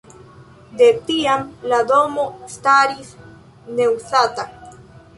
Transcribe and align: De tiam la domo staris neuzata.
De 0.79 0.87
tiam 1.09 1.43
la 1.73 1.83
domo 1.93 2.27
staris 2.57 3.15
neuzata. 3.81 4.53